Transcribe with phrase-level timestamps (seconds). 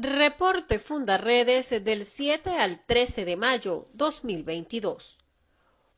[0.00, 5.18] Reporte Fundarredes del 7 al 13 de mayo 2022.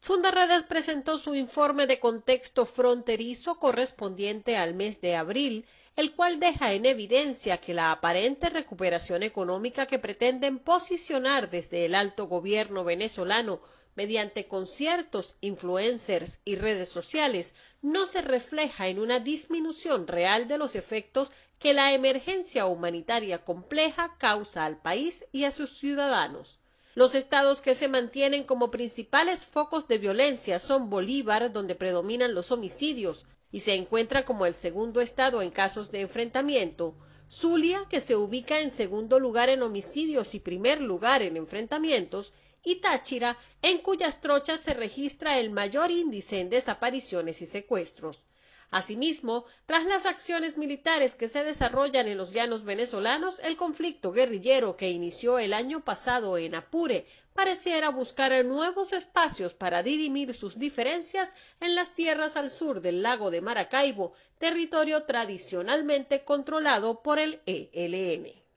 [0.03, 6.73] Fundarredes presentó su informe de contexto fronterizo correspondiente al mes de abril, el cual deja
[6.73, 13.61] en evidencia que la aparente recuperación económica que pretenden posicionar desde el alto gobierno venezolano
[13.95, 20.77] mediante conciertos, influencers y redes sociales, no se refleja en una disminución real de los
[20.77, 26.60] efectos que la emergencia humanitaria compleja causa al país y a sus ciudadanos.
[26.97, 32.51] Los estados que se mantienen como principales focos de violencia son Bolívar, donde predominan los
[32.51, 36.97] homicidios, y se encuentra como el segundo estado en casos de enfrentamiento,
[37.29, 42.33] Zulia, que se ubica en segundo lugar en homicidios y primer lugar en enfrentamientos,
[42.65, 48.25] y Táchira, en cuyas trochas se registra el mayor índice en desapariciones y secuestros.
[48.71, 54.77] Asimismo, tras las acciones militares que se desarrollan en los llanos venezolanos, el conflicto guerrillero
[54.77, 61.31] que inició el año pasado en Apure pareciera buscar nuevos espacios para dirimir sus diferencias
[61.61, 68.50] en las tierras al sur del lago de Maracaibo, territorio tradicionalmente controlado por el ELN.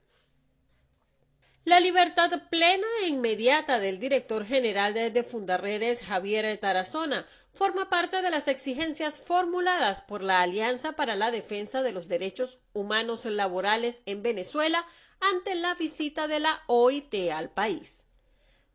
[1.66, 8.30] La libertad plena e inmediata del director general de Fundarredes, Javier Tarazona, forma parte de
[8.30, 14.24] las exigencias formuladas por la Alianza para la Defensa de los Derechos Humanos Laborales en
[14.24, 14.86] Venezuela
[15.22, 18.03] ante la visita de la OIT al país.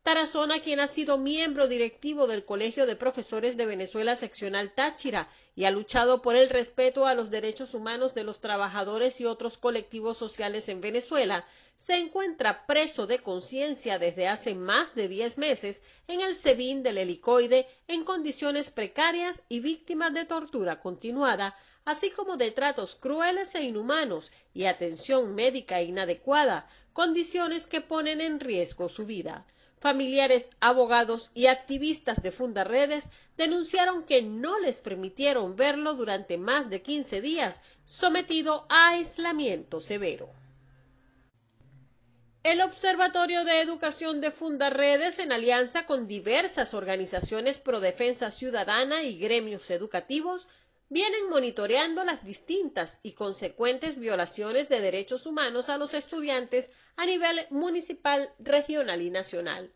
[0.01, 5.65] Tarazona, quien ha sido miembro directivo del Colegio de Profesores de Venezuela Seccional Táchira y
[5.65, 10.17] ha luchado por el respeto a los derechos humanos de los trabajadores y otros colectivos
[10.17, 16.21] sociales en Venezuela, se encuentra preso de conciencia desde hace más de diez meses en
[16.21, 21.55] el SEBIN del helicoide en condiciones precarias y víctimas de tortura continuada,
[21.85, 28.39] así como de tratos crueles e inhumanos y atención médica inadecuada, condiciones que ponen en
[28.39, 29.45] riesgo su vida
[29.79, 36.81] familiares, abogados y activistas de Fundarredes denunciaron que no les permitieron verlo durante más de
[36.81, 40.29] 15 días, sometido a aislamiento severo.
[42.43, 49.19] El Observatorio de Educación de Fundarredes, en alianza con diversas organizaciones pro defensa ciudadana y
[49.19, 50.47] gremios educativos,
[50.89, 57.45] vienen monitoreando las distintas y consecuentes violaciones de derechos humanos a los estudiantes a nivel
[57.51, 59.71] municipal, regional y nacional.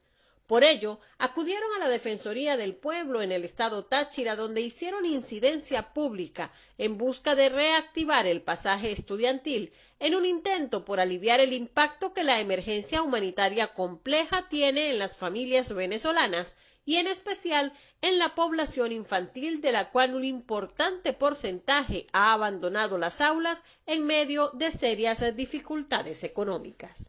[0.47, 5.93] Por ello, acudieron a la Defensoría del Pueblo en el estado Táchira, donde hicieron incidencia
[5.93, 12.13] pública en busca de reactivar el pasaje estudiantil en un intento por aliviar el impacto
[12.13, 17.71] que la emergencia humanitaria compleja tiene en las familias venezolanas y en especial
[18.01, 24.05] en la población infantil de la cual un importante porcentaje ha abandonado las aulas en
[24.05, 27.05] medio de serias dificultades económicas.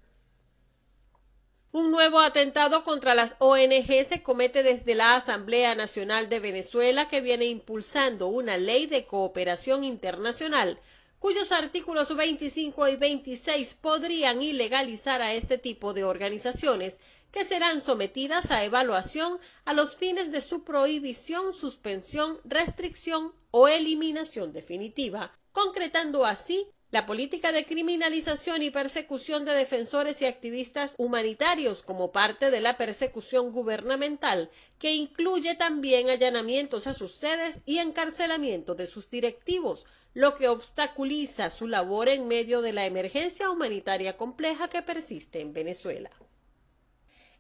[1.73, 7.21] Un nuevo atentado contra las ONG se comete desde la Asamblea Nacional de Venezuela que
[7.21, 10.79] viene impulsando una ley de cooperación internacional
[11.25, 17.01] cuyos artículos 25 y 26 podrían ilegalizar a este tipo de organizaciones
[17.35, 24.53] que serán sometidas a evaluación a los fines de su prohibición, suspensión, restricción o eliminación
[24.53, 32.13] definitiva, concretando así la política de criminalización y persecución de defensores y activistas humanitarios como
[32.13, 38.87] parte de la persecución gubernamental, que incluye también allanamientos a sus sedes y encarcelamiento de
[38.87, 44.83] sus directivos, lo que obstaculiza su labor en medio de la emergencia humanitaria compleja que
[44.83, 46.13] persiste en Venezuela.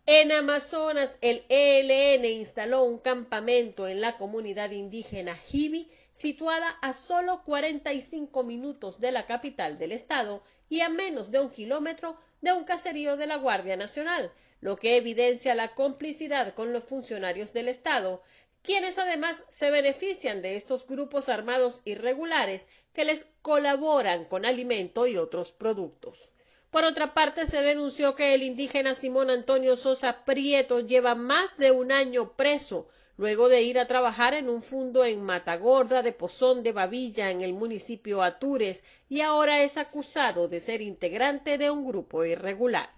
[0.06, 7.42] En Amazonas, el ELN instaló un campamento en la comunidad indígena Jibi, situada a solo
[7.44, 12.64] 45 minutos de la capital del estado y a menos de un kilómetro de un
[12.64, 18.22] caserío de la Guardia Nacional, lo que evidencia la complicidad con los funcionarios del estado,
[18.60, 25.16] quienes además se benefician de estos grupos armados irregulares que les colaboran con alimento y
[25.16, 26.28] otros productos.
[26.74, 31.70] Por otra parte, se denunció que el indígena Simón Antonio Sosa Prieto lleva más de
[31.70, 36.64] un año preso luego de ir a trabajar en un fundo en Matagorda de Pozón
[36.64, 41.86] de Babilla en el municipio Atures y ahora es acusado de ser integrante de un
[41.86, 42.90] grupo irregular.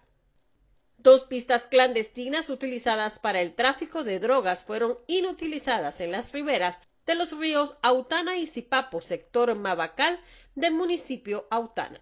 [0.97, 7.15] Dos pistas clandestinas utilizadas para el tráfico de drogas fueron inutilizadas en las riberas de
[7.15, 10.19] los ríos Autana y Zipapo, sector Mabacal
[10.55, 12.01] del municipio Autana.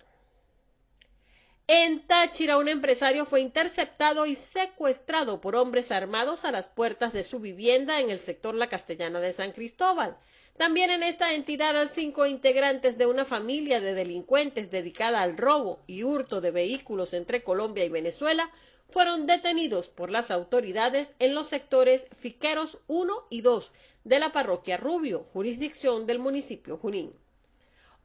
[1.67, 7.23] En Táchira, un empresario fue interceptado y secuestrado por hombres armados a las puertas de
[7.23, 10.15] su vivienda en el sector La Castellana de San Cristóbal.
[10.59, 16.03] También en esta entidad, cinco integrantes de una familia de delincuentes dedicada al robo y
[16.03, 18.51] hurto de vehículos entre Colombia y Venezuela
[18.91, 23.73] fueron detenidos por las autoridades en los sectores Fiqueros 1 y 2
[24.05, 27.24] de la parroquia Rubio, jurisdicción del municipio Junín.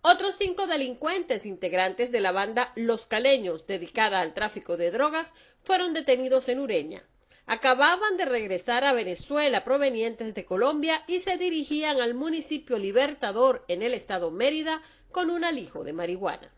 [0.01, 5.93] Otros cinco delincuentes integrantes de la banda Los Caleños, dedicada al tráfico de drogas, fueron
[5.93, 7.03] detenidos en Ureña.
[7.45, 13.81] Acababan de regresar a Venezuela provenientes de Colombia y se dirigían al municipio Libertador en
[13.81, 14.81] el estado Mérida
[15.11, 16.53] con un alijo de marihuana.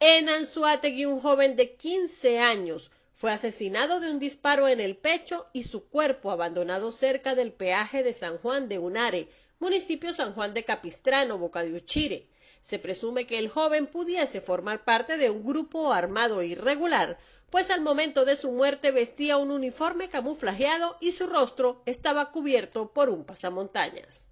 [0.00, 5.46] En Anzuategui, un joven de 15 años fue asesinado de un disparo en el pecho
[5.54, 10.54] y su cuerpo abandonado cerca del peaje de San Juan de Unare, municipio San Juan
[10.54, 12.28] de Capistrano, Boca de Uchire.
[12.60, 17.18] Se presume que el joven pudiese formar parte de un grupo armado irregular,
[17.50, 22.92] pues al momento de su muerte vestía un uniforme camuflajeado y su rostro estaba cubierto
[22.92, 24.26] por un pasamontañas.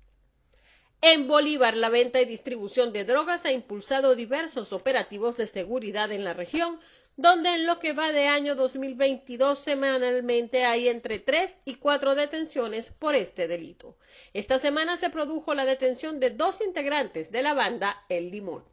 [1.00, 6.24] En Bolívar, la venta y distribución de drogas ha impulsado diversos operativos de seguridad en
[6.24, 6.80] la región,
[7.16, 12.90] donde en lo que va de año 2022 semanalmente hay entre tres y cuatro detenciones
[12.90, 13.96] por este delito.
[14.32, 18.64] Esta semana se produjo la detención de dos integrantes de la banda El Limón.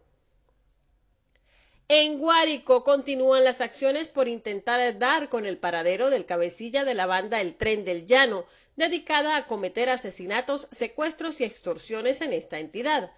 [1.88, 7.06] En Guárico continúan las acciones por intentar dar con el paradero del cabecilla de la
[7.06, 8.46] banda El Tren del Llano,
[8.78, 13.12] dedicada a cometer asesinatos, secuestros y extorsiones en esta entidad.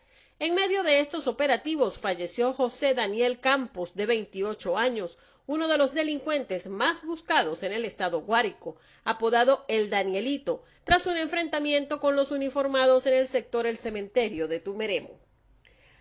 [0.44, 5.94] En medio de estos operativos falleció José Daniel Campos, de 28 años, uno de los
[5.94, 8.76] delincuentes más buscados en el estado Guárico,
[9.06, 14.60] apodado El Danielito, tras un enfrentamiento con los uniformados en el sector El Cementerio de
[14.60, 15.18] Tumeremo.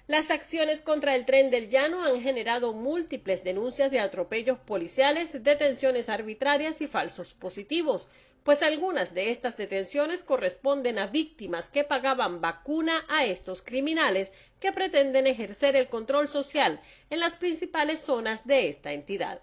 [0.09, 6.09] Las acciones contra el tren del llano han generado múltiples denuncias de atropellos policiales, detenciones
[6.09, 8.09] arbitrarias y falsos positivos,
[8.44, 14.73] pues algunas de estas detenciones corresponden a víctimas que pagaban vacuna a estos criminales que
[14.73, 16.81] pretenden ejercer el control social
[17.11, 19.41] en las principales zonas de esta entidad.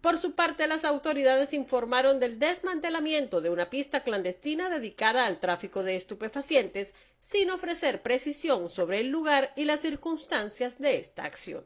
[0.00, 5.82] Por su parte, las autoridades informaron del desmantelamiento de una pista clandestina dedicada al tráfico
[5.82, 11.64] de estupefacientes, sin ofrecer precisión sobre el lugar y las circunstancias de esta acción.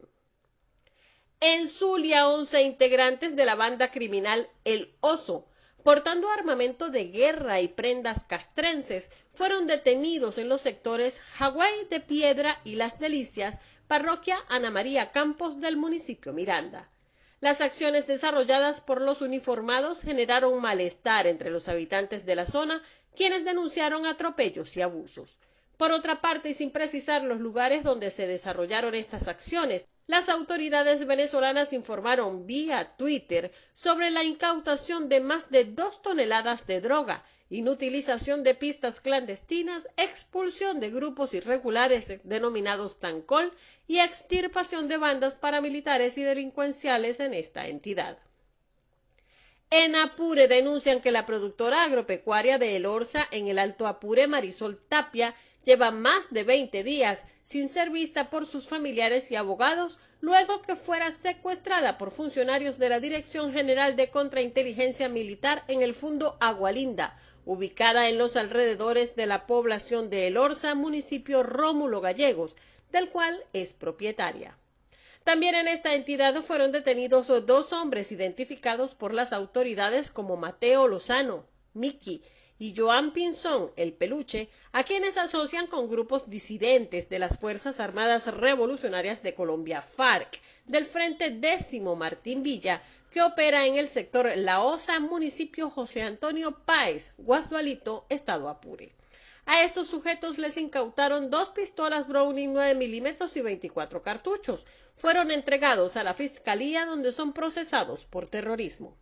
[1.39, 5.47] En Zulia, once integrantes de la banda criminal El Oso
[5.85, 12.59] portando armamento de guerra y prendas castrenses, fueron detenidos en los sectores Hawái de Piedra
[12.65, 16.89] y Las Delicias, parroquia Ana María Campos del municipio Miranda.
[17.41, 22.83] Las acciones desarrolladas por los uniformados generaron malestar entre los habitantes de la zona,
[23.15, 25.37] quienes denunciaron atropellos y abusos.
[25.77, 31.07] Por otra parte, y sin precisar los lugares donde se desarrollaron estas acciones, las autoridades
[31.07, 38.45] venezolanas informaron vía Twitter sobre la incautación de más de dos toneladas de droga, inutilización
[38.45, 43.53] de pistas clandestinas, expulsión de grupos irregulares denominados Tancol
[43.89, 48.19] y extirpación de bandas paramilitares y delincuenciales en esta entidad.
[49.71, 54.79] En Apure denuncian que la productora agropecuaria de El Orza en el Alto Apure, Marisol
[54.79, 55.35] Tapia,
[55.65, 60.77] lleva más de 20 días sin ser vista por sus familiares y abogados luego que
[60.77, 67.19] fuera secuestrada por funcionarios de la Dirección General de Contrainteligencia Militar en el Fundo Agualinda,
[67.45, 72.57] ubicada en los alrededores de la población de El Orza, municipio Rómulo Gallegos,
[72.91, 74.57] del cual es propietaria.
[75.25, 81.47] También en esta entidad fueron detenidos dos hombres identificados por las autoridades como Mateo Lozano,
[81.73, 82.23] Miki,
[82.59, 88.27] y Joan Pinzón, el peluche, a quienes asocian con grupos disidentes de las Fuerzas Armadas
[88.27, 94.63] Revolucionarias de Colombia, FARC, del Frente Décimo Martín Villa, que opera en el sector La
[94.63, 98.93] Osa, municipio José Antonio Páez, Guasdualito, Estado Apure.
[99.47, 104.65] A estos sujetos les incautaron dos pistolas Browning 9 milímetros y 24 cartuchos.
[104.97, 108.97] Fueron entregados a la Fiscalía donde son procesados por terrorismo.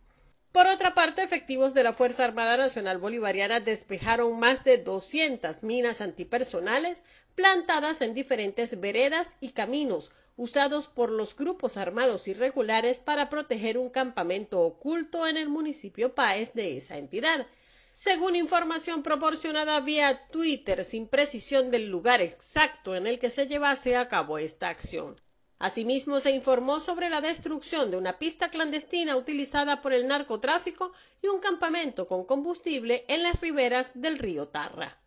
[0.53, 5.99] Por otra parte, efectivos de la Fuerza Armada Nacional Bolivariana despejaron más de 200 minas
[5.99, 7.01] antipersonales
[7.33, 13.89] plantadas en diferentes veredas y caminos usados por los grupos armados irregulares para proteger un
[13.89, 17.47] campamento oculto en el municipio Páez de esa entidad.
[17.91, 23.97] Según información proporcionada vía Twitter sin precisión del lugar exacto en el que se llevase
[23.97, 25.19] a cabo esta acción.
[25.59, 30.91] Asimismo, se informó sobre la destrucción de una pista clandestina utilizada por el narcotráfico
[31.21, 34.99] y un campamento con combustible en las riberas del río Tarra.